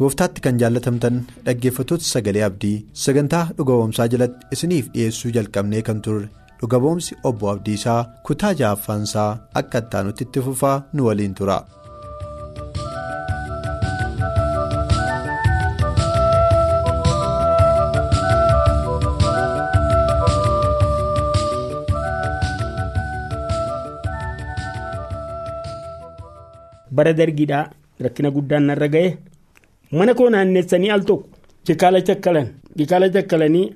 [0.00, 1.18] Gooftaatti kan jaallatamtan
[1.48, 2.74] dhaggeeffattoota sagalee abdii
[3.04, 6.26] sagantaa dhuga ba'umsaa jalatti isiniif dhiyeessuu jalqabnee kan turre
[6.62, 8.00] dhuga ba'umsi obbo abdiisaa
[8.30, 9.30] kutaa ja'affaansaa
[9.62, 11.58] akka ittaanutti itti fufaa nu waliin tura.
[26.96, 27.64] bara dargiidhaa
[28.04, 29.08] rakkina guddaan narra ga'e
[29.98, 31.28] mana koo naannessanii al tokko
[31.66, 33.66] jikaala chakkalan jikaala chakkalanii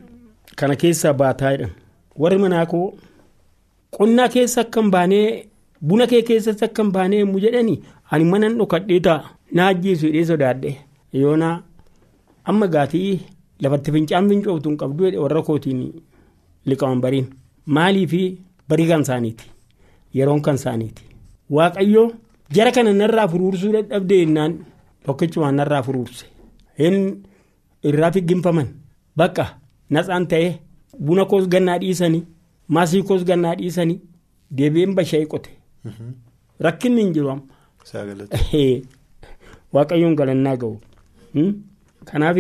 [0.59, 1.71] kana keessaa baataa jedhan.
[2.21, 2.87] Warri manaa koo
[3.97, 5.27] qonnaa keessa akka hin baanee
[5.89, 7.79] buna kee keessatti akka hin baanee mu jedhanii
[8.11, 10.73] ani manan dhokadhee ta'a na ajjeesu hidhee sodaadhe.
[11.13, 11.57] Yoonaa
[12.45, 13.21] amma gaatii
[13.63, 15.81] lafatti fincaan fincooftu hin qabdu warra kootiin
[16.67, 17.27] liqaman bariin.
[17.67, 18.23] Maalii fi
[18.69, 19.45] barii kan isaaniiti?
[20.15, 21.03] Yeroon kan isaaniiti.
[21.51, 22.11] Waaqayyoo
[22.55, 24.55] jara kana narraa furuursuu dadhabdee jennaan
[25.07, 26.27] tokkichumaan narraa furuurse
[26.79, 27.23] hin
[27.83, 28.69] irraa figginfaman.
[29.17, 29.47] Bakka
[29.91, 30.59] natsaan ta'ee
[31.07, 32.23] buna koos gannaa dhiisanii
[32.69, 34.01] maasii koos gannaa dhiisanii
[34.57, 35.51] deebi'een basha'ee qote.
[36.61, 37.29] Rakkinni hin jiru
[39.73, 40.81] waaqayyoon galannaa ga'u.
[42.11, 42.37] Kanaaf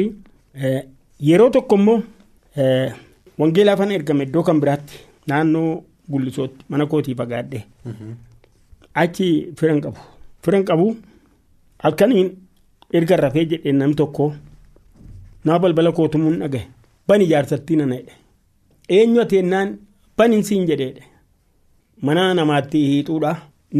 [1.29, 2.03] yeroo tokko immoo
[3.39, 4.99] wangeelaafan ergame iddoo kan biraatti
[5.33, 7.65] naannoo gullisootti mana kootii fagaadhe.
[8.95, 9.99] Achi firan qabu.
[10.45, 10.97] Firan qabu
[11.85, 12.31] halkaniin
[12.99, 14.33] erga rafee jedhee nam tokko
[15.45, 16.67] nama balbala kootumuu hin dhagaye
[17.09, 18.15] bani ijaarsattii nana jedhe
[18.99, 19.77] eenyu ateennaan
[20.19, 21.03] baniin siin jedheedhe
[22.09, 23.33] mana namaatti hiixuudha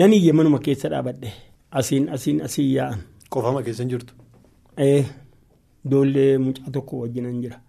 [0.03, 1.33] nan iyye manuma keessa dhaabadhe
[1.81, 3.01] asiin asiin asiin yaa'an.
[3.31, 4.15] qofama keessa hin jirtu.
[5.91, 7.61] Doollee mucaa tokko wajjinan jira.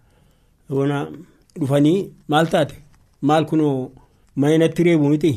[0.70, 0.96] Yoona
[1.60, 2.74] dhufanii maal taate
[3.30, 3.90] maal kunoo
[4.36, 5.32] mayinatti reebu miti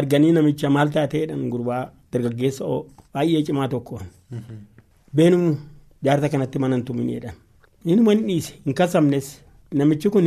[0.00, 2.64] arganii namicha maal taateedhaan gurbaa dargaggeessa
[3.14, 4.00] baay'ee cimaa tokko.
[5.14, 5.56] Beenumu
[6.02, 7.34] jaarsa kanatti manan tumineedhaan.
[7.84, 9.28] Inni man dhiise hin kasamnes
[9.72, 10.26] namichi kun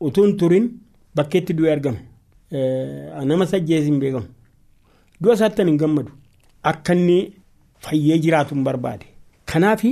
[0.00, 0.68] utuu hin turin
[1.14, 1.98] bakkeetti du'e argame.
[3.24, 4.26] Nama sajjees hin beekamu.
[5.20, 6.12] Du'a isaatti hin gammadu.
[6.62, 7.32] Akka inni
[7.80, 9.06] fayyee jiraatu hin barbaade.
[9.46, 9.82] Kanaaf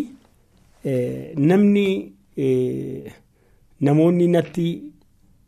[1.36, 2.12] namni
[3.80, 4.66] namoonni natti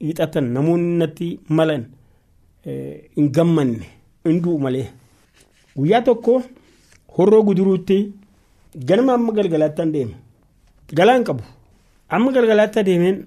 [0.01, 1.87] hixatan namoonni natti malan
[2.67, 3.87] hin gammanne
[4.27, 4.87] hin du'u malee.
[5.77, 6.43] Guyyaa tokko
[7.19, 7.99] horroo guduruutti
[8.75, 10.15] ganama amma galgalaatti an deeme.
[10.99, 11.43] Galaan qabu.
[12.09, 13.19] Amma galgalaatti adeemeen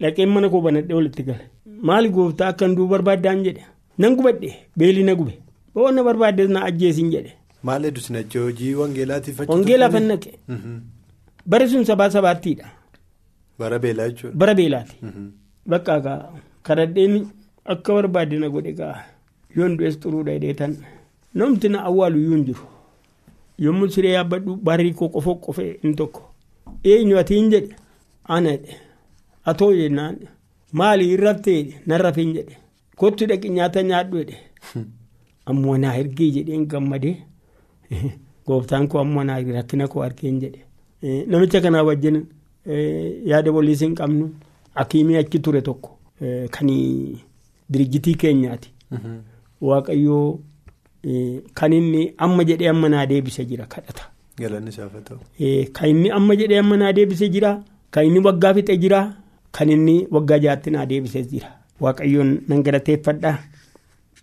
[0.00, 1.44] dhaqeen mana koo banadhee walitti gale.
[1.82, 3.64] Maali gooftaa akka hin du'u barbaaddaan jedhe.
[3.98, 5.34] Nan gubadhe beelii na gube.
[5.74, 7.32] Bo'oon na barbaaddes na ajjeesin jedhe.
[7.62, 10.30] Maal hedduu sinachee hojii wangeelaatiif Wangeelaa fannaqe.
[11.46, 12.66] Bara sun sabaa sabaattiidha.
[13.58, 14.36] Bara beelaa jechuudha.
[14.36, 14.96] Bara beelaati.
[15.66, 16.30] Bakka
[16.62, 17.26] kadhadheen
[17.64, 18.96] akka barbaade na godhe gaa
[19.56, 20.76] yoon du'es xuruudha hidheetan
[21.34, 22.66] namti na awwaalu iyyuu hin jiru.
[23.58, 26.22] Yommuu siree yaabbadhu barrii koo qofoo qofee inni tokko.
[26.84, 27.74] Eenyu ati hin jedhe?
[28.24, 28.76] Ana jedhe.
[29.44, 30.16] Atoo jennaan
[30.72, 32.56] maali hin raftee nan rafin jedhe.
[32.96, 34.38] Kottu dhaqi nyaata nyaadhu jedhe.
[35.46, 37.16] Ammoo naa ergee jedheen gammadee.
[38.46, 40.64] Gooftaan koo ammoo naa rakkina koo argeen jedhe.
[41.26, 42.26] Namicha kanaa wajjin
[43.32, 44.30] yaada waliis hin qabnu
[44.74, 45.98] akiimii achi ture tokko.
[46.50, 46.68] Kan
[47.72, 48.72] dirjitii keenyaati.
[49.60, 50.38] Waaqayyoo
[51.54, 54.02] kan inni amma jedhee amma naa deebise jira kadhata.
[54.38, 55.18] Galanni isaaf haa ta'u.
[55.72, 57.52] Kan inni amma jedhee amma naa deebise jira.
[57.90, 59.00] Kan inni waggaa fixe jira.
[59.52, 61.48] Kan inni waggaa jaatti naa deebise jira.
[61.80, 63.32] Waaqayyoon nan galateeffadha.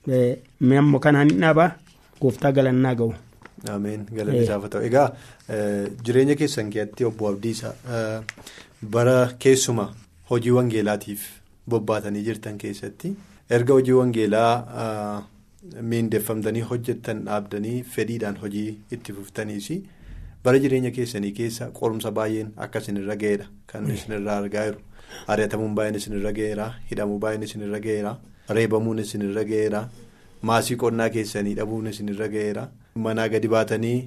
[0.08, 1.70] Mee ammoo kanaan hin dhaabaa
[2.22, 3.14] gooftaa galannaa ga'u.
[3.76, 4.84] Ameen galanni isaaf haa ta'u.
[4.90, 5.08] Egaa
[6.04, 7.74] jireenya keessan keessatti obbo Abdiisaa
[8.96, 9.88] bara keessuma
[10.30, 11.24] hojii wangeelaatiif
[11.70, 13.16] bobbaatanii jirtan keessatti
[13.58, 15.24] erga hojii wangeelaa
[15.92, 18.68] miindeffamtanii hojjettan dhaabdanii fedhiidhaan hojii
[18.98, 19.70] itti fuftaniis
[20.44, 24.80] bara jireenya keessanii keessa qorumsa baay'een akka isinirra ga'eedha kan isinirraa argaa jiru.
[25.28, 28.16] Ari'atamuun baay'een isinirra ga'eera hidhamuu baay'een isinirra ga'eera
[28.58, 29.82] reebamuun isinirra ga'eera
[30.50, 32.68] maasii qonnaa keessanii dhabuun isinirra ga'eera
[33.08, 33.98] manaa gadi baatanii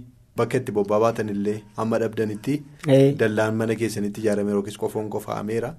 [0.41, 2.59] bakka itti bobbaa baatan illee hamma dhabdanitti
[3.23, 5.73] dallaan mana keessanitti ijaarame yookiis qofoon qofa'ameera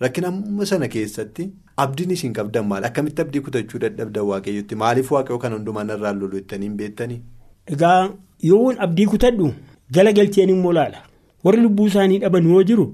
[0.00, 0.32] rakkina
[0.70, 1.48] sana keessatti
[1.84, 2.84] abdiin isin qabdan maal?
[2.84, 4.74] Akkamitti abdii kutachuu dadhabdan waaqayyotti?
[4.82, 7.20] Maaliif waaqayyoo kan hundumaan irraa lolu jettanii hin beektanii.
[7.72, 8.10] Egaa
[8.50, 9.52] yoon abdii kutadhu
[9.98, 10.98] gala galcheen immoo laala.
[11.44, 12.86] Warri lubbuu isaanii dhaban yoo jiru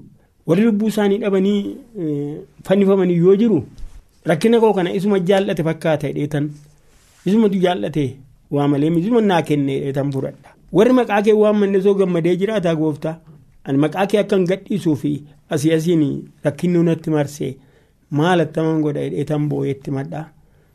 [0.47, 1.75] warri lubbuu isaanii dhabanii
[2.67, 3.59] fannifamanii yoo jiru
[4.31, 6.49] rakkina koo kana isuma jaallate fakkaata dheetan
[7.25, 8.03] isumatu jaallate
[8.51, 12.75] waa malee isuma naa kenne dheetan fudhadha warri maqaa kee waan manne soo gammadee jiraataa
[12.81, 13.15] gooftaa
[13.65, 15.11] ani maqaa kee akkan gadhiisuu fi
[15.49, 16.03] asii asiin
[16.43, 17.51] rakkinni natti marsee
[18.11, 20.25] maal attaman godha dheetan boo'eetti madhaa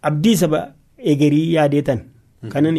[0.03, 0.61] abdii saba
[0.99, 2.01] egerii yaadeetan
[2.53, 2.77] kanan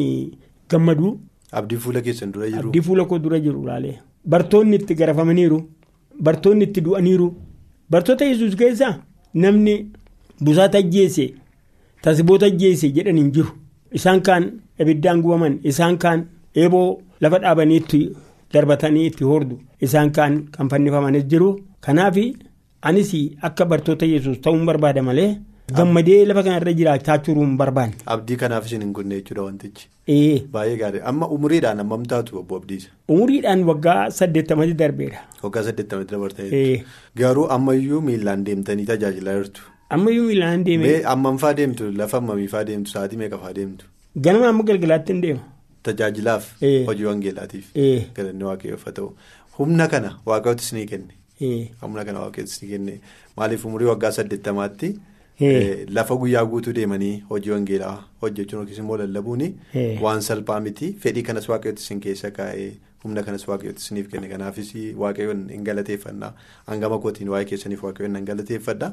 [0.69, 1.19] gammaduu.
[1.51, 2.67] Abdii fuula keessan dura jiru.
[2.67, 5.59] Abdii fuula koo dura jiru laalee bartoonni itti garafamaniiru?
[6.21, 7.27] Bartoonni itti du'aniiru?
[7.89, 8.99] Bartoota yesus keessaa
[9.33, 9.73] namni
[10.43, 11.25] busaata ajjeese
[12.01, 13.49] tasiboota ajjeese jedhan hin jiru.
[13.91, 16.25] Isaan kaan ibiddaan gubaman isaan kaan
[16.55, 18.01] eeboo lafa dhaabanii itti
[18.53, 21.51] darbatanii itti hordu isaan kaan kan fannifamanis jiru
[21.87, 22.17] kanaaf
[22.81, 23.11] anis
[23.41, 25.31] akka bartoota yesus ta'uun barbaada malee.
[25.77, 27.95] gammadee lafa kanarra jiraachuu hin barbaanne.
[28.13, 29.83] Abdii kanaaf isin hin kunne jechuudha wantichi.
[30.13, 30.39] Ee.
[30.53, 32.89] Baay'ee gaarii amma umuriidhaan hammam taatu obbo Abdiisa.
[33.15, 35.19] Umuriidhaan waggaa saddeettamatti darbeera.
[35.43, 36.83] Waggaa saddeettamatti dabartanii.
[37.21, 39.61] Garuu ammayyuu miilaan deemtanii tajaajilaa jirtu.
[39.97, 40.87] Ammayyuu miilaan deemee.
[40.97, 43.85] Mee ammamfaa deemtu lafa ammamiifaa deemtu sa'aatii meeqafaa deemtu.
[44.27, 45.39] Ganama amma galgalaatti hin deema.
[45.89, 46.49] Tajaajilaaf.
[46.89, 47.69] Hojii wangeelaatiif.
[47.75, 48.01] Ee.
[48.15, 49.11] Galanni waaqayyoof ta'u
[49.59, 51.13] humna kana waaqayyootis ni kenne.
[51.41, 51.69] Ee.
[51.85, 52.99] Humna kana waaqayyootis ni kenne
[53.37, 54.91] maaliif umurii waggaa saddeettamaatti.
[55.41, 55.85] Ee.
[55.97, 59.43] Lafa guyyaa guutuu deemanii hojii wangeelaa hojjechuun yookiis immoo lallabuun
[60.05, 62.71] waan salphaa miti fedhii kanas waaqayyooti isin keessa kaa'ee
[63.03, 66.33] humna kanas waaqayyooti isiniif kenne kanaafis waaqayyoon hin galateeffannaa
[66.67, 68.91] hangama kootiin waa'ee keessaniif waaqayyoon hin galateeffadha.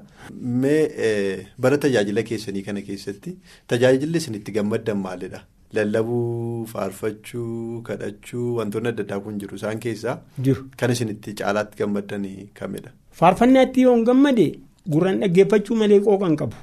[0.62, 3.36] Mee bara tajaajila keessanii kana keessatti
[3.74, 5.40] tajaajilli isin itti gammaddan maalidha?
[5.76, 10.16] Lallabuu, faarfachuu, kadhachuu wantoonni adda addaa kun jiru isaan keessaa
[10.48, 10.64] Jiru.
[10.76, 12.26] kan isin itti caalaatti gammaddan
[12.60, 12.90] kamidha?
[13.20, 14.46] Faarfannaatti yoo hin gammade
[14.94, 16.56] gurraan dhaggeeffachuu malee qooqan qabu.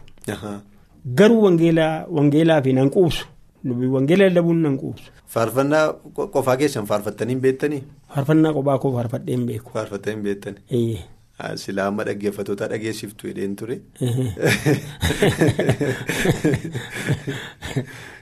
[1.22, 3.26] Garuu wangeelaa fi nan quubsu.
[3.96, 5.12] Wangeela lallabuun nan quubsu.
[5.34, 5.86] Faarfannaa
[6.36, 7.82] qofaa keessan faarfattanii hin beektanii?
[8.16, 9.72] Faarfannaa kophaa koo faarfadhee hin beeku.
[9.74, 10.62] Faarfattanii hin beektanii?
[10.72, 10.98] Ee.
[11.62, 13.78] Silaa amma dhaggeeffattoota dhageessiftu hidheen ture.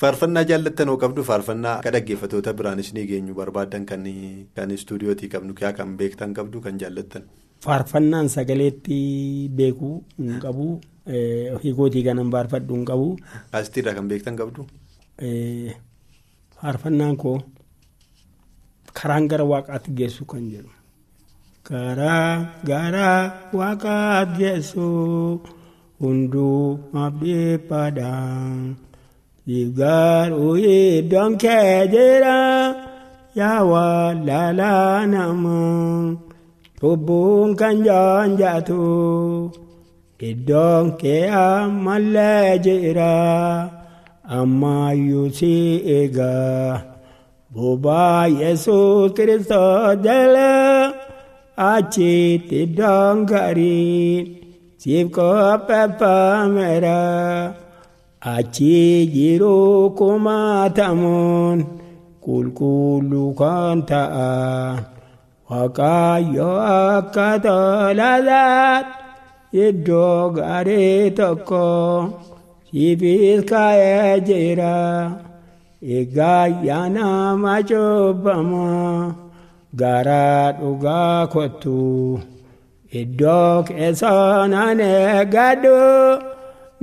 [0.00, 5.96] Faarfannaa jaallattan hoo qabdu faarfannaa akka dhaggeeffattoota biraanis ni geenyu barbaadan kan istuudiyootii qabnu kan
[5.96, 7.22] beektan qabdu kan jaallattan.
[7.64, 10.80] Faarfannaan sagaleetti beeku hin qabu.
[11.64, 13.16] Hiikootii kanan faarfadhu hin qabu.
[13.52, 14.66] Asitirraa kan beektan qabdu.
[16.60, 17.38] Faarfannaan koo
[18.92, 20.70] karaan gara waaqaatti geessu kan jedhu.
[21.62, 23.12] Karaa gara
[23.52, 25.40] waaqaatti geessu
[26.00, 28.76] hunduu abdiifadhaan.
[29.46, 32.38] Sigaaruu iddoon kee jira
[33.38, 36.16] yaa wallaalaa namaa.
[36.82, 38.80] Lubbuun kan jaanjatu
[40.30, 43.14] iddoon kee ammallee jira
[44.38, 45.52] ammayyuu si
[45.96, 46.82] eegaa
[47.54, 50.50] bobaa yesus kiristoos jala
[51.70, 54.10] achitti iddoon gaarii
[54.82, 56.98] siif qopheeffameera
[58.20, 61.58] achi jiru kumaatamuun
[62.24, 64.32] qulqulluu kan ta'a.
[65.50, 68.94] Waaqayyo akka tolasaatti
[69.66, 71.64] iddoo gaarii tokko
[72.70, 74.76] siifis kaa'ee jira.
[75.96, 79.14] Egaa nama cubbama
[79.80, 82.18] gara dhugaa kottu
[83.00, 85.76] iddoo keessaa naan eeggadhu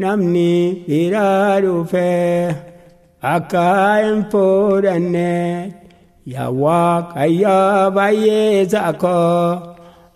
[0.01, 0.51] namni
[0.87, 1.29] bira
[1.63, 2.55] dhufee
[3.33, 3.67] akka
[4.03, 5.33] hin fuudhanne.
[6.33, 7.59] Yaa waaqayyo
[7.95, 9.43] baay'ee saakoo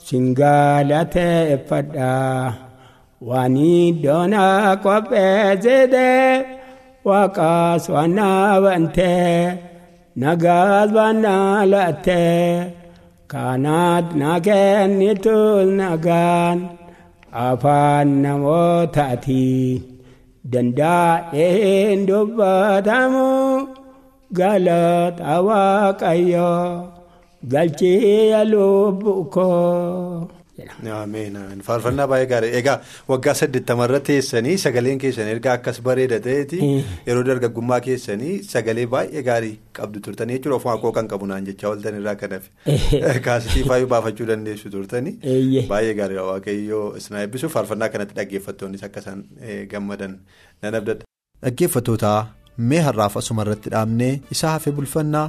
[0.07, 2.13] singalateeffadha
[3.27, 4.45] waan iddoona
[4.83, 6.09] qopheessite
[7.07, 9.13] waaqaas waan naabante
[10.21, 12.23] nagaas waan naalatte
[13.31, 15.37] kanaat na kennitu
[15.79, 16.57] nagaan
[17.31, 19.45] afaan namootaati
[20.51, 23.27] dandaa'een dubbatamu.
[24.37, 26.63] Galata waaqayyoo
[27.51, 30.27] galchee lubbuu koo.
[30.97, 32.77] Ameen faarfannaa baay'ee gaarii egaa
[33.09, 36.61] waggaa saddeettamarra teessanii sagaleen keessan erga akkas bareeda ta'eeti
[37.07, 40.57] yeroo dargaggummaa keessanii sagalee baay'ee gaarii qabdu turtanii jechuudha.
[40.57, 43.19] Ofuma koo kan qabu naan jechaa ooltan irraa kan hafe.
[43.29, 45.17] Kaasitii faayuu baafachuu dandeessu turtanii
[45.69, 49.23] baay'ee gaariidha waaqayyoo isin eebbisuuf faarfannaa kanatti dhaggeeffattoonnis akka isaan
[49.75, 50.19] gammadan
[50.61, 51.13] nan abdadha.
[51.45, 52.19] Dhaggeeffattootaa.
[52.57, 55.25] mee har'aaf asuma irratti dhaabnee isaa hafe bulfannaa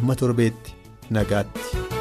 [0.00, 0.78] amma torbeetti
[1.18, 1.91] nagaatti.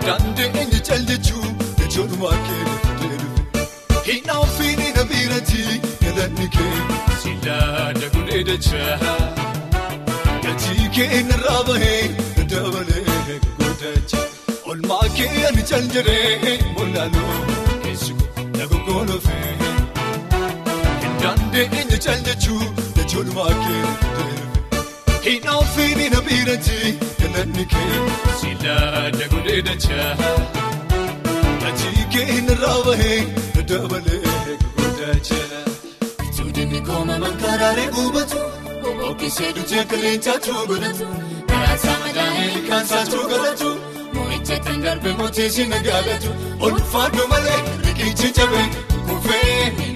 [0.07, 4.03] Dandeenye cal jechuun ijoollummaa keenya fuudhee dhufe.
[4.13, 5.63] Hinna ofiin na biirati
[6.03, 6.77] galanni kee
[7.23, 9.17] silaa dagulee dachaa.
[10.45, 12.03] Gatii kee narraa bahee
[12.53, 14.23] dabalee godhacha.
[14.67, 17.41] Olmaa kee ani cal jedhee mul'aloo
[17.83, 19.57] keessumaa lagu koolofee.
[21.23, 22.69] Dandeenye cal jechuun
[23.27, 25.31] keenya fuudhee dhufe.
[25.31, 28.01] Hinna ofiin na biirati galanni kee
[28.41, 30.17] silaa dagulee dachaa.
[31.63, 33.21] Gatii kee narraa bahee
[33.69, 34.23] dabalee
[34.77, 35.41] godhacha.
[36.37, 38.39] Tuudinni kooma mankaaraalee gubatu
[39.09, 41.07] Ookisee dutee akka leencaatu godhatu
[41.51, 43.71] Karaa saamadaa ilkaan saatu godhatu
[44.15, 48.67] Moo'icha tan darbe mootii na gaalatu Olfaadhu malee riqichi cabee
[49.07, 49.92] kufee na.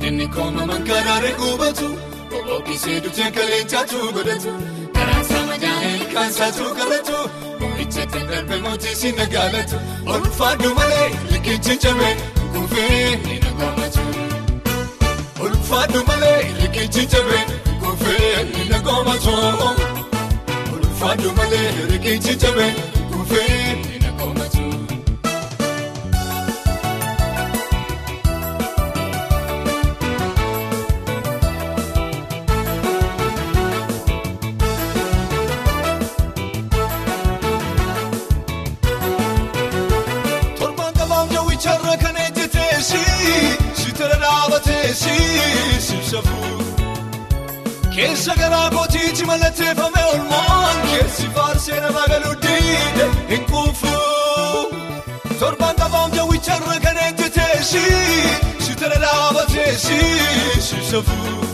[0.00, 1.88] Tuudinni kooma mankaaraalee gubatu
[2.54, 4.52] Ookisee dutee akka leencaatu godhatu
[4.94, 7.18] Karaa saamadaa ilkaan saatu godhatu
[7.60, 9.76] Moo'icha tan darbe mootii na gaalatu
[10.14, 12.14] Olfaadhu malee riqichi cabee
[12.54, 14.00] kufee na goomatu.
[15.44, 17.44] Ulfaadhu malee rikichi jabee
[17.84, 19.36] kufee na goomatu.
[20.74, 22.72] Ulfaadhu malee rikichi jabee
[23.12, 23.99] kufee na goomatu.
[44.90, 46.64] Dhaabateesi sibsafuu.
[47.94, 54.74] Keessa garaa kootiitti mallatteeffame olmaan keessi faarsee nama galuu diide hin kuufuu.
[55.40, 57.82] Torbaan qabaam jawwicharra kan ejjeteesi
[58.66, 60.00] sitara dhaabateesi
[60.68, 61.46] sibsafuu.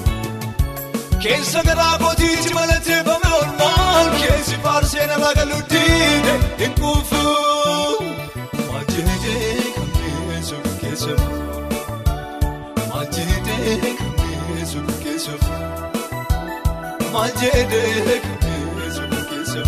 [1.22, 7.95] Keessa garaa kootiitti mallatteeffame olmaan keessi faarsee nama galuu diide hin kuufuu.
[13.76, 14.12] Majeedee kan
[14.54, 15.32] keessa keessa
[17.12, 19.62] Majeedee kan keessa keessa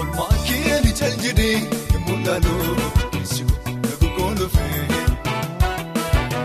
[0.00, 1.58] Olmaa keenya cal jedhee
[1.92, 2.76] yemmuu laaloo
[3.18, 3.54] eessibu
[3.86, 4.86] lagu koolofee.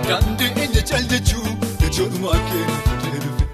[0.09, 1.53] Dandeenye cal jechuun
[1.87, 3.45] ijoollummaa keenya fuudhee dhufe.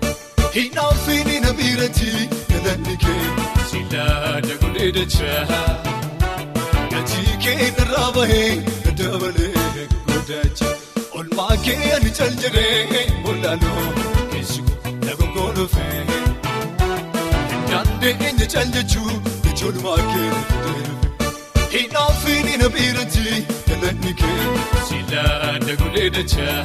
[0.56, 2.12] Hinna ofiin na biirati
[2.52, 3.26] galanni kee
[3.72, 5.64] silaa dagulee dachaa.
[6.92, 8.52] Gatii kee narraa bahee
[8.98, 10.70] dabalee godhacha.
[11.42, 13.84] Olmaa kee ani cal jedhee mul'aloo
[14.32, 16.02] keessumaa lagu koolofee.
[17.72, 19.16] Dandeenye cal jechuun
[19.52, 21.70] ijoollummaa keenya fuudhee dhufe.
[21.74, 23.26] Hinna ofiin na biirati
[23.70, 24.44] galanni kee
[24.90, 26.58] silaa dagulee dachaa.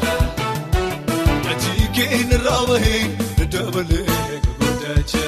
[1.46, 3.02] Gatii kee narraa bahee
[3.54, 4.04] dabalee
[4.60, 5.24] godhacha.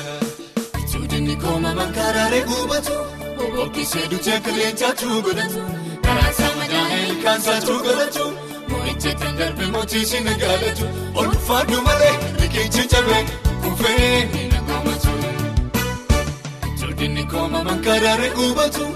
[0.92, 2.96] Tuudinni kooma mankaaraalee gubatu.
[3.64, 5.62] Ookisee dutee akka leencaatu godhatu.
[6.06, 8.26] Karaa saamadaa ilkaan saatu godhatu.
[8.88, 10.86] Moo'icha tan darbe mootii na gaalatu.
[11.20, 13.24] Olfaadhu malee riqichi cabee
[13.62, 15.12] kufee na goomatu.
[16.80, 18.86] Tuudinni kooma mankaaraalee gubatu.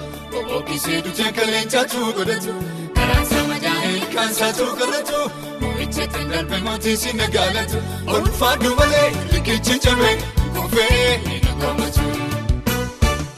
[0.56, 2.52] Ookisee dutee akka leencaatu godhatu.
[2.96, 5.20] Karaa saamadaa ilkaan saatu godhatu.
[5.60, 7.78] Moo'icha tan darbe mootii na gaalatu.
[8.16, 10.16] Olfaadhu malee riqichi cabee
[10.54, 12.04] kufee na goomatu.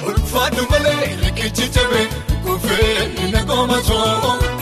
[0.09, 2.07] Ulfaadhu malee rikichi jabee
[2.45, 4.54] kufee na goomatu.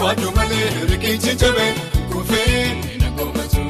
[0.00, 1.72] Ulfaadhu malee rikichi jabee
[2.12, 2.62] kufee
[3.00, 3.64] na goomatu.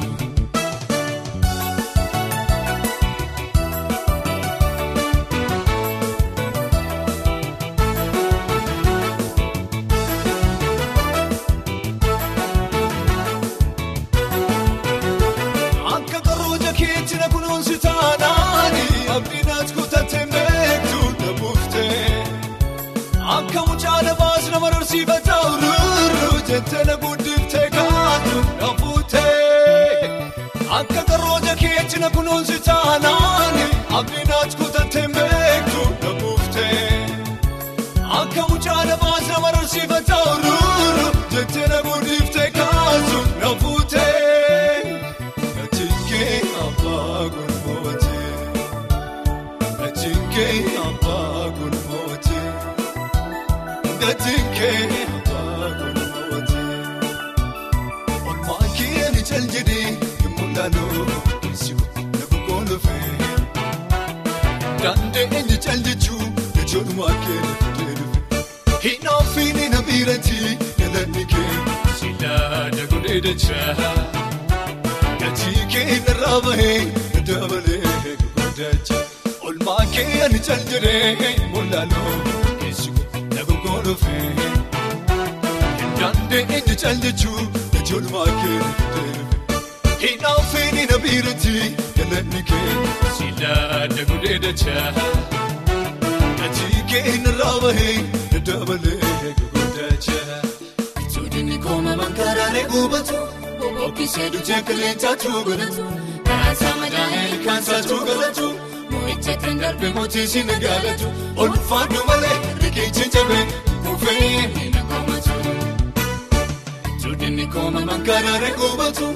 [15.95, 18.83] Akka qarooja keetti na kunuunsi taanaani
[19.15, 22.23] abdiin ati kutattee beektu na buuftee.
[23.37, 25.40] Akka mucaa nabaas nama barsiifata
[26.51, 30.31] ururru jettee na guddiftee kaatu na fuutee.
[30.79, 33.63] Akka qarooja keetti na kunuunsi taanaani
[33.97, 34.57] abdiin ati
[65.65, 68.37] Cal jechuun ijoollummaa keenya dhufe.
[68.83, 71.53] Hinna ofiin na biirati galanni kee
[71.99, 73.93] silaa dagulee dachaa.
[75.21, 76.79] Gatii keenyarraa bahee
[77.27, 78.99] dabalee gurguddacha.
[79.49, 82.15] Olmaa kee ani cal jedhee mul'anoo
[82.61, 82.91] keessi
[83.35, 84.49] na goggoolofee.
[85.99, 88.59] Daandii cal jechuun gatii olmaa kee
[90.05, 91.55] Hidhaan feenii na biirati
[91.97, 92.71] galanni kee
[93.17, 94.87] silaa dagudee dachaa.
[96.41, 97.97] Gatii keenyarraa bahee
[98.45, 98.97] dabalee
[99.53, 100.19] gurguddacha.
[101.13, 103.17] Suudini kooma mankaraalee gubatu.
[103.87, 105.83] Okkisee dutee qilleensaatu godhatu.
[106.29, 108.47] Kaansaa madaa'ee kaansaatu godhatu.
[108.91, 111.07] Moo'icha kan darbe mootii si nagaalatu.
[111.45, 113.43] Olfaadhu malee riqichi jabee
[113.83, 115.35] kuufee ni nagaamatu.
[117.01, 119.07] Suudini kooma mankaraalee gubatu.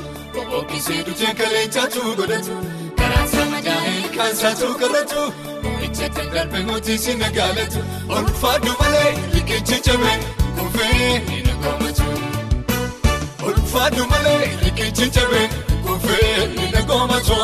[0.60, 2.55] Okkisee dutee qilleensaatu godhatu.
[4.17, 5.22] Kaansaa madaa'ee kaansaatu godhatu.
[5.63, 7.79] Moo'icha kan darbe mootii si nagaalatu.
[8.17, 10.17] Olfaadhu malee riqichi jabee
[10.57, 12.05] kuufee ni nagaamatu.
[13.50, 15.48] Ulfaadhu malee riqichi jabee
[15.86, 17.36] kuufee ni nagaamatu.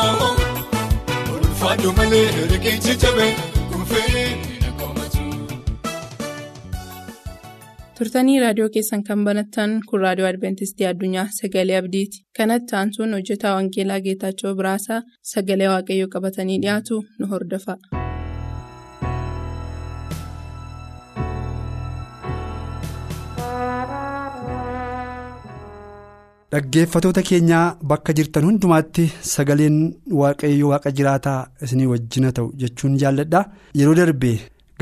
[1.36, 3.32] Ulfaadhu malee riqichi jabee
[3.72, 4.26] kuufee
[8.02, 14.00] turtanii raadiyoo keessan kan banattan kun raadiyoo adventistii addunyaa sagalee abdiiti kanatti aansuun hojjetaa wangeelaa
[14.06, 15.02] geetaachoo biraasaa
[15.34, 17.78] sagalee waaqayyoo qabatanii dhiyaatu nu hordofa.
[26.52, 29.04] Dhaggeeffatoota keenyaa bakka jirtan hundumaatti
[29.34, 29.76] sagaleen
[30.20, 33.40] waaqayyo waaqa jiraataa isinii wajjina ta'u jechuun jaalladha.
[33.78, 34.32] Yeroo darbe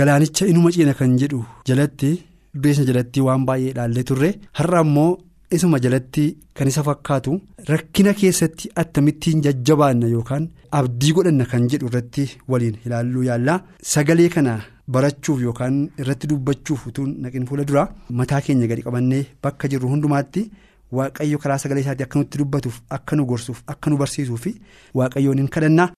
[0.01, 2.11] galaanicha inuma ciina kan jedhu jalatti
[2.55, 5.11] duddeessa jalatti waan baay'ee ilaallee turre har'a ammoo
[5.57, 6.25] isuma jalatti
[6.57, 7.33] kan isa fakkaatu
[7.71, 10.45] rakkina keessatti attamittiin jajjabaanna yookaan
[10.79, 13.55] abdii godhanna kan jedhu irratti waliin ilaalluu yaalla.
[13.93, 14.55] Sagalee kana
[14.95, 17.83] barachuuf yookaan irratti dubbachuuf utuu naqin fuula dura
[18.19, 20.51] mataa keenya gadi qabannee bakka jirru hundumaatti.
[20.97, 24.45] Waaqayyo karaa sagalee isaatii akka nutti dubbatuuf akka nu gorsuuf akka nu barsiisuuf
[24.99, 25.89] waaqayyoon hin kadhannaa.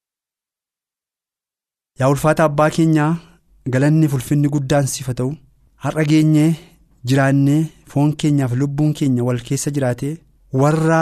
[2.00, 3.12] Yaa ulfaata abbaa keenyaa
[3.72, 5.32] galanni ulfinni guddaan siif haa ta'u
[5.84, 6.50] har'a geenyee
[7.08, 10.14] jiraannee foon keenyaaf lubbuun keenya wal keessa jiraatee
[10.60, 11.00] warra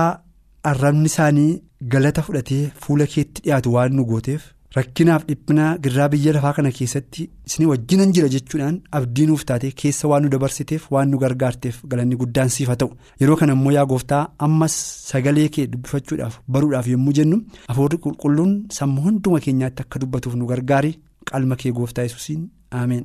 [0.71, 1.61] arrabni isaanii
[1.93, 4.43] galata fudhatee fuula keetti dhiyaatu waan nu gooteef
[4.77, 10.09] rakkinaaf dhiphina girraa biyya lafaa kana keessatti isin wajjinan jira jechuudhaan abdii nuuf taatee keessa
[10.11, 12.91] waan nu dabarsiteef waan nu gargaarteef galanni guddaan siif haa ta'u
[13.21, 14.77] yeroo kana immoo yaa gooftaa ammas
[15.11, 20.93] sagalee kee dubbifachuudhaaf baruudhaaf yommuu jennu hafuurri qulqulluun sammuu hunduma keenyaatti akka dubbatuuf nu gargaari
[21.33, 22.45] qalma kee gooftaa yesuusiin
[22.83, 23.05] ameen.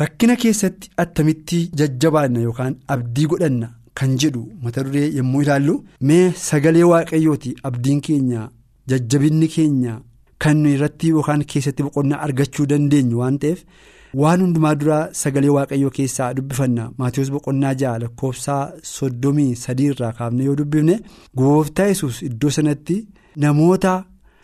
[0.00, 3.68] Rakkina keessatti attamitti jajjabaanna yookaan abdii godhanna
[4.00, 5.74] kan jedhu mata duree yommuu ilaallu
[6.08, 8.42] mee sagalee waaqayyooti abdiin keenya.
[8.90, 9.94] jajjabinni keenya
[10.42, 13.58] kan irratti yookaan keessatti boqonnaa argachuu dandeenyu waan ta'eef
[14.20, 20.44] waan hundumaa dura sagalee waaqayyoo keessaa dubbifanna maatiyoos boqonnaa ja'a lakkoofsaa soddomii sadii irraa kaafne
[20.48, 20.96] yoo dubbifne
[21.40, 22.96] gooftaa yesus iddoo sanatti
[23.44, 23.92] namoota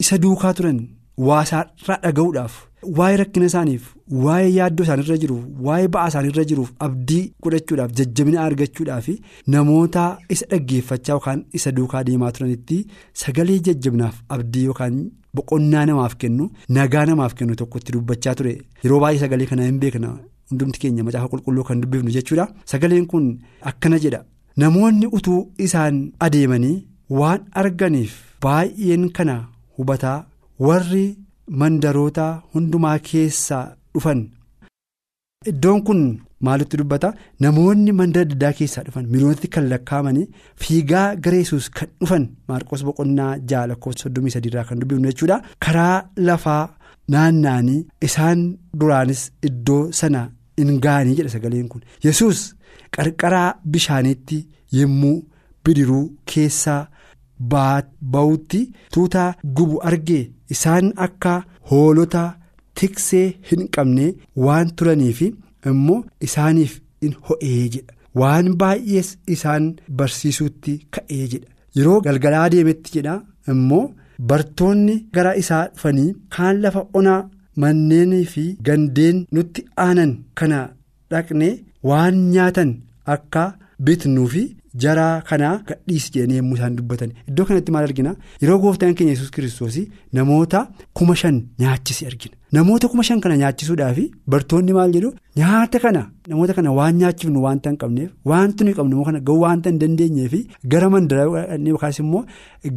[0.04, 0.80] isa duukaa turan
[1.28, 2.54] waasaarraa dhaga'uudhaaf
[2.98, 3.84] waa'ee rakkina isaaniif
[4.26, 9.08] waa'ee yaaddoo isaanirra jiruuf waa'ee ba'aa isaanirra jiruuf abdii godhachuudhaaf jajjabina argachuudhaaf
[9.54, 10.04] namoota
[10.36, 12.78] isa dhaggeeffachaa yookaan isa duukaa deemaa turanitti
[13.22, 15.00] sagalee jajjabinaaf abdii yookaan
[15.38, 16.44] boqonnaa namaaf kennu
[16.78, 18.52] nagaa namaaf kennu tokkotti dubbachaa ture.
[18.84, 20.10] Yeroo baay'ee sagalee kana hin beekna.
[20.50, 22.46] Hundumti keenya macaafa qulqulluu kan dubbifnu jechuudha.
[22.72, 23.26] Sagaleen kun
[23.70, 24.20] akkana jedha.
[24.62, 26.76] Namoonni utuu isaan adeemanii
[27.18, 28.14] waan arganiif
[28.46, 29.36] baay'een kana
[29.78, 30.18] hubataa
[30.68, 31.06] warri.
[31.48, 34.20] Mandaroota hundumaa keessaa dhufan.
[35.50, 36.00] Iddoon kun
[36.46, 37.08] maalitti dubbata?
[37.40, 39.06] Namoonni mandara adda keessaa dhufan.
[39.12, 40.26] Miliyoonatti kan lakkaa'amanii
[40.62, 45.42] fiigaa gara yesus kan dhufan maarqos boqonnaa ja'a lakkoofsa soddomii sadiirraa kan dubbifnu jechuudha.
[45.64, 45.96] Karaa
[46.28, 46.62] lafaa
[47.12, 48.40] naanna'anii isaan
[48.80, 50.22] duraanis iddoo sana
[50.58, 51.82] hin ga'anii jedha sagaleen kun.
[52.06, 52.38] Yesus
[52.96, 54.38] qarqaraa bishaaniitti
[54.80, 55.16] yommuu
[55.64, 56.80] bidiruu keessaa
[57.52, 58.60] ba'utti
[58.94, 60.30] tuutaa gubu argee.
[60.54, 61.34] Isaan akka
[61.70, 62.24] hoolota
[62.80, 64.06] tiksee hin qabne
[64.46, 65.20] waan turaniif
[65.70, 66.72] immoo isaaniif
[67.06, 67.92] in ho'ee jedha.
[68.20, 69.64] Waan baay'ees isaan
[69.98, 71.48] barsiisuutti ka'ee jedha.
[71.76, 73.14] Yeroo galgalaa deemetti jedha
[73.52, 73.84] immoo
[74.28, 77.20] bartoonni gara isaa dhufanii kaan lafa onaa
[77.62, 80.60] manneenii fi gandeen nutti aanan kana
[81.10, 81.48] dhaqne
[81.88, 82.70] waan nyaatan
[83.14, 83.44] akka
[83.86, 84.42] bitnuu fi
[84.82, 88.14] jaraa kanaa gadhiisi jedhanii yommuu isaan dubbatan iddoo kanatti maal argina?
[88.42, 89.76] Yeroo gooftaan keenya yesus kiristoos
[90.12, 92.34] namoota kuma shan nyaachise argina.
[92.56, 93.98] Namoota kuma shan kana nyaachisuudhaaf
[94.30, 95.08] bartoonni maal jedhu?
[95.36, 99.70] Nyaata kana namoota kana waan nyaachifnu waanta hin qabneef waanti nuyi qabnu kana ga'u waanta
[99.70, 100.34] hin dandeenyeef
[100.74, 101.24] gara mandara
[101.70, 102.24] yookaas immoo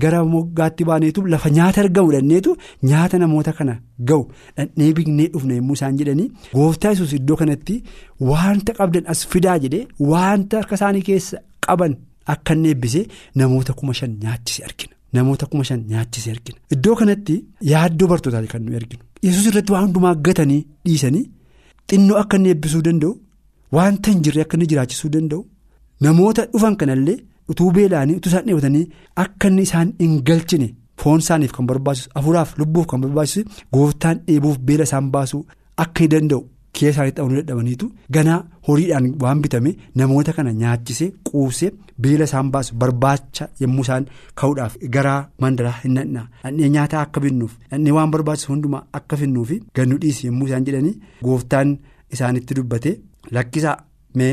[0.03, 2.55] gara moggaatti baaneetu lafa nyaata argamu dhanneetu
[2.91, 3.75] nyaata namoota kana
[4.12, 4.23] ga'u.
[4.57, 7.83] Dhandhee bignee dhufna yommuu isaan jedhanii gooftaa yesus iddoo kanatti
[8.31, 11.38] waanta qabdan as fidaa jedhee waanta harka isaanii keessa.
[11.69, 11.93] Qaban
[12.34, 13.03] akka inni eebbisee
[13.41, 14.93] namoota kuma shan nyaachise argina.
[15.15, 16.58] Namoota kuma shan nyaachise argina.
[16.73, 17.36] Iddoo kanatti
[17.71, 19.03] yaaddoo bartootaati kan nuyi arginu.
[19.25, 21.25] Yesuus irratti waan hundumaa gatanii dhiisanii
[21.89, 23.13] xinnoo akka inni eebbisuu danda'u
[23.77, 25.41] wanta hin jirre akka inni jiraachisuu danda'u
[26.06, 27.17] namoota dhufan kanallee
[27.51, 28.86] utuu beela'anii utuu isaan dheebotanii
[29.23, 30.67] akka inni isaan hin galchine
[31.03, 33.41] foon isaaniif kan barbaachisu hafuuraaf lubbuuf kan barbaachisu
[33.77, 35.41] gooftaan dheebuuf beela isaan baasuu
[35.84, 36.41] akka hin danda'u.
[36.78, 37.86] Kee isaaniitti ta'uu dadhabaniitu
[38.16, 41.70] ganaa horiidhaan waan bitame namoota kana nyaachisee quubsee
[42.06, 44.06] beela isaan baasu barbaacha yommuu isaan
[44.42, 49.58] ka'uudhaaf garaa mandaraa hin nadhaa dhandhee nyaataa akka binnuuf dhandhee waan barbaachisu hundumaa akka finnuufi
[49.80, 50.94] gannu dhiisi yommuu isaan jedhanii
[51.28, 51.74] gooftaan
[52.18, 52.92] isaanitti dubbate
[53.40, 53.76] lakkisaa
[54.22, 54.32] mee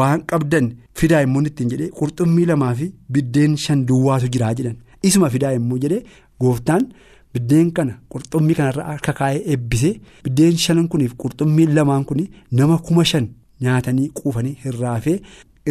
[0.00, 4.76] waan qabdan fidaa yommuu ittiin jedhee qurxummii lamaa fi biddeen shan duwwaatu jiraa jedhan
[5.10, 6.02] isuma fidaa yommuu jedhee
[6.42, 6.84] gooftaan.
[7.34, 12.24] Biddeen kana qurxummii kanarra harka kaa'ee eebbisee biddeen shanan kuniif qurxummii lamaan kuni
[12.58, 13.26] nama kuma shan
[13.66, 15.16] nyaatanii quufanii hirraafee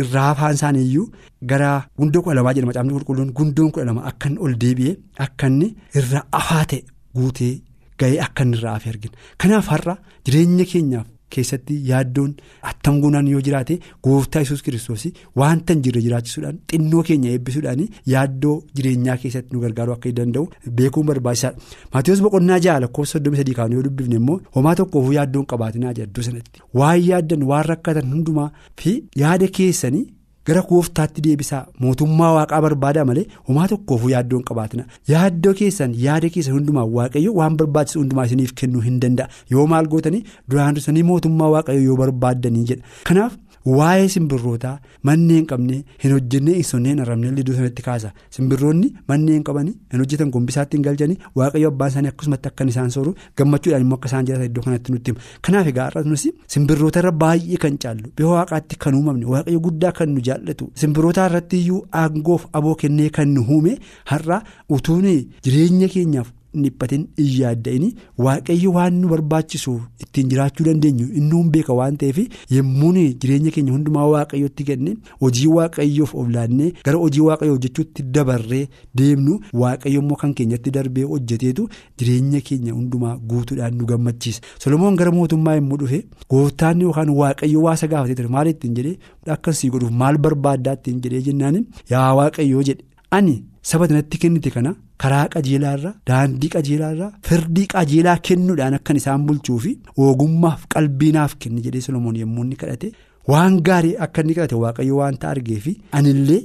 [0.02, 1.08] irraafaan isaanii iyyuu
[1.52, 1.69] gara
[2.00, 4.95] gundoo kudha lamaa jedhama macaafni qulqulluun gundoon kudha lama akka ol deebi'ee
[5.26, 5.67] akka inni
[6.02, 6.82] irra afaa ta'e
[7.17, 7.54] guutee
[8.00, 9.13] ga'ee akka inni irraa argina.
[9.41, 9.95] Kanaaf har'a
[10.26, 12.32] jireenya keenyaaf keessatti yaaddoon
[12.72, 15.06] attam guunaan yoo jiraate gooftaa yesus kiristoos
[15.41, 20.46] wanta hin jirre jiraachisuudhaan xinnoo keenya eebbisuudhaan yaaddoo jireenyaa keessatti nu gargaaruu akka danda'u
[20.82, 21.58] beekuun barbaachisaadha.
[21.94, 26.24] Maatiyus boqonnaa ja'a lakkoofsa soddomii sadii kaanuu yoo dubbifne immoo homaa tokkoof yaaddoon qabaatinaa jedhu
[26.30, 28.50] sanatti waan yaaddan waan rakkatan hundumaa
[28.82, 30.06] fi yaada keessanii.
[30.47, 34.84] Gara gooftaatti deebisaa mootummaa waaqaa barbaadaa malee homaa tokkoofu yaaddoon qabaatina.
[35.13, 39.27] Yaaddoo keessan yaada keessan hundumaa waaqayyo waan barbaachisu hundumaa isiniif kennuu hin danda'a.
[39.54, 42.84] Yoo maal gootanii duraan dursanii mootummaa waaqayyo yoo barbaaddanii jedha.
[43.10, 43.34] Kanaaf
[43.65, 44.74] waa'ee simbirrootaa
[45.08, 50.00] manneen qabne hin hojjennee hin sonnee hin arrabnee iddoo sanatti kaasa simbirroonni manneen qabanii hin
[50.04, 54.26] hojjetan gombisaatti hin galchanii waaqayyo abbaan isaanii akkasumatti akkan isaan sooru gammachuudhaan immoo akka isaan
[54.32, 58.30] jiraatan iddoo kanatti nutti hima kanaaf egaa har'as nuti simbirroota irra baay'ee kan caallu biyya
[58.36, 63.30] waaqaatti kan uumamne waaqayyo guddaa kan nu jaallatu simbirroota irratti iyyuu aangoof aboo kennee kan
[63.38, 63.78] nu uume
[64.13, 64.41] har'a
[64.78, 65.06] utuun
[65.43, 66.28] jireenya keenyaaf.
[66.54, 67.92] Dhiphatiin hin yaadda'in
[68.26, 69.74] waaqayyo waan nu barbaachisu
[70.06, 72.18] ittiin jiraachuu dandeenyu inni beeka waan ta'eef
[72.56, 78.62] yemmuu jireenya keenya hundumaa waaqayyotti kenne hojii waaqayyoof of laannee gara hojii waaqayyoo hojjechuutti dabarree
[79.02, 84.42] deemnu waaqayyo immoo kan keenyatti darbee hojjeteetu jireenya keenya hundumaa guutuudhaan nu gammachiisa.
[84.60, 88.98] Solomoon gara mootummaa yommuu dhufe gooftaan yookaan waaqayyo waasa gaafatee ture maal ittiin jedhee
[89.40, 91.66] akkasii godhuuf maal barbaaddaa ittiin jedhee jennaan?
[91.90, 92.84] Yaa waaqayyoo jedhe
[93.17, 93.36] ani
[93.69, 94.71] saba natti kennite kana.
[95.02, 99.71] karaa qajeelaarra daandii qajeelaarra firdii qajeelaa kennuudhaan akkan isaan bulchuu fi
[100.08, 102.88] ogummaaf qalbiinaaf kenne jedhee solomoon yommuu inni kadhate
[103.32, 106.39] waan gaarii akka inni kadhate waaqayyo waanta argee fi anillee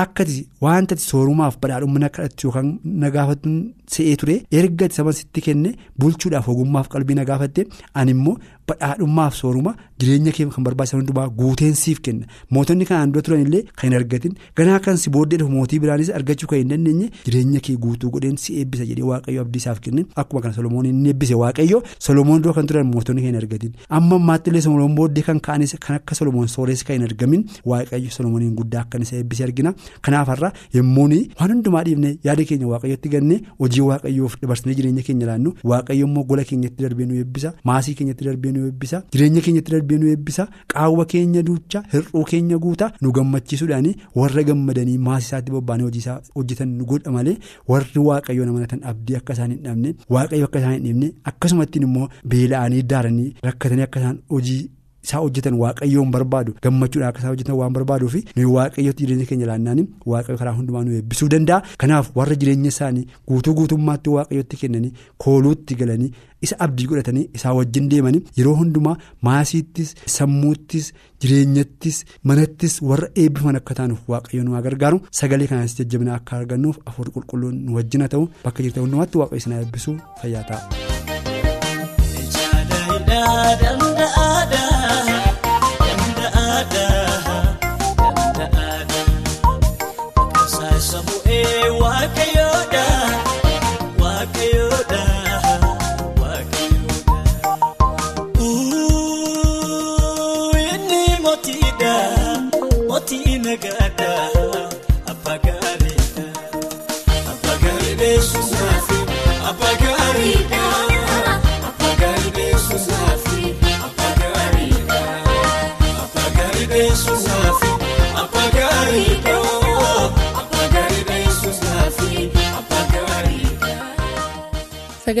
[0.00, 2.68] akkati waanta soorumaaf badhaadhummaa kadhattu yookaan
[3.04, 3.50] na gaafattu
[3.94, 7.62] se'ee ture erga saba sitti kenne bulchuudhaaf ogummaaf qalbii na gaafatte
[7.94, 8.36] ani immoo
[8.70, 12.26] badhaadhummaaf sooruma jireenya kee kan barbaachisan hundumaa guuteen siif kenna.
[12.56, 14.34] Mootonni kanaan dura turan illee kan hin argatin.
[14.56, 18.36] Ganaa kan si booddee dhufu mootii biraanis argachuu kan hin dandeenye jireenya kee guutuu godheen
[18.44, 20.04] si eebbisa jedhee waaqayyo abdii isaaf kenne.
[20.22, 23.72] Akkuma kana solomoon inni eebbise waaqayyo solomoon dura kan turan mootonni kan hin argatin.
[23.98, 28.10] Amma ammaatti illee solomoon booddee kan ka'anis kan akka solomoon sooressi kan hin argamin waaqayyo
[28.18, 29.74] solomooniin guddaa akkan isa eebbise argina.
[30.02, 35.26] Kanaaf har'a yemmuun waan hundumaa dhiifne yaada keenya waaqayyotti ganne hojii waaqayyoof dabarsinee jireenya keenya
[35.30, 39.72] laannu waaqayyo immoo gola keenyatti darbee nu eebbisa maasii keenyatti darbee nu eebbisa jireenya keenyatti
[39.76, 43.88] darbee nu eebbisa qaawwa keenya duucha hir'uu keenya guuta nu gammachiisuudhaan
[44.22, 47.36] warra gammadanii maasii isaatti bobba'anii hojii isaa hojjetan nu godha malee
[47.74, 52.08] warri waaqayyoon amanatan abdii akka isaan hin dhabne waaqayyo akka isaan hin dhiibne akkasumattiin immoo
[52.34, 54.60] beela'anii daaranii rakkatanii akka isaan hojii.
[55.04, 59.46] Isaa hojjetan waaqayyoon barbaadu gammachuudhaan akka isaan hojjetan waan barbaaduu fi nuyi waaqayyootti jireenya keenya
[59.50, 61.62] laannaan waaqayyo karaa hundumaa nu eebbisuu danda'a.
[61.84, 64.92] Kanaaf warra jireenya isaanii guutuu guutummaatti waaqayyootti kennanii
[65.24, 66.10] kooluutti galanii
[66.46, 68.96] isa abdii godhatanii isaa wajjin deemanii yeroo hundumaa
[69.28, 70.92] maasiittis sammuuttis
[71.24, 71.98] jireenyattis
[72.30, 75.00] manattis warra eebbifaman akka taanuuf waaqayyo nu gargaaru.
[75.20, 78.28] Sagalee kanaanis jajjabina akka argannuuf afurii qulqulluun nu wajjina ta'u.
[78.44, 80.60] Bakka jirtan hundumaatti waaqayyo sana eebbisuu fayyaa ta'a.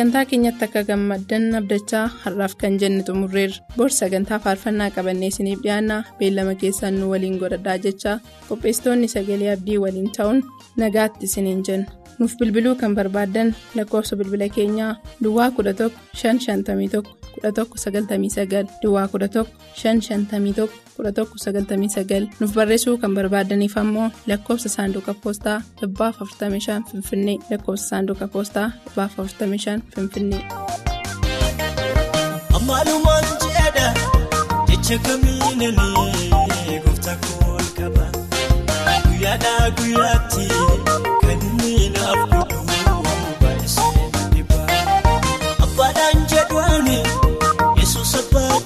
[0.00, 3.60] Sagantaa keenyatti akka gammaddan abdachaa har'aaf kan jenne xumurreerra.
[3.76, 8.16] Bor sagantaa faarfannaa qabannee isiniif dhiyaanna beellama keessaan nu waliin godhadhaa jechaa
[8.48, 10.40] qopheessitoonni sagalee abdii waliin ta'uun
[10.82, 11.92] nagaatti isiniin jenna.
[12.18, 14.92] Nuuf bilbiluu kan barbaaddan lakkoofsa bilbila keenyaa
[15.24, 15.90] duwwaa 11
[16.22, 17.04] 551
[17.44, 19.44] 1199 duwwaa 11
[19.82, 20.68] 551
[21.04, 27.38] 1199 nuuf barreessuu kan barbaadaniif ammoo lakkoofsa saanduqa poostaa 45 finfinnee.
[27.50, 30.42] Lakkoofsa saanduqa poostaa 45 finfinnee.
[32.56, 33.24] Amaalumaan
[33.56, 33.86] jedha
[34.68, 38.06] jecha kamiinanii gooftaa kool qaba?
[39.06, 40.44] Guyyaadhaa guyyaatti
[41.22, 42.58] kan inni naaf godhu
[43.42, 44.60] baay'isee dhibba
[45.64, 46.98] abbaadhaan jedhuuni
[47.80, 48.60] yesuus abbaa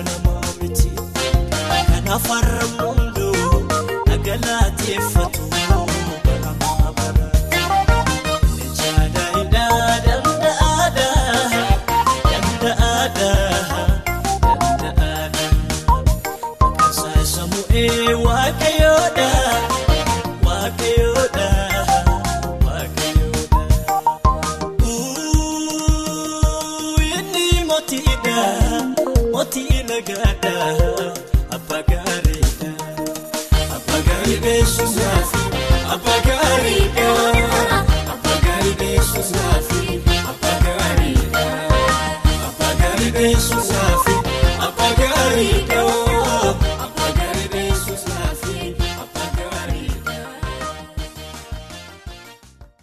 [0.00, 0.90] ilma namaa miti
[1.90, 3.34] kanaaf har'a hunduu
[4.14, 5.29] agalaatieffatu